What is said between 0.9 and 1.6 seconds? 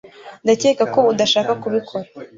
ko udashaka